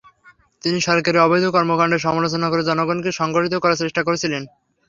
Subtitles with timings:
[0.63, 4.43] তিনি সরকারের অবৈধ কর্মকাণ্ডের সমালোচনা করে জনগণকে সংগঠিত করার চেষ্টা করেছিলেন।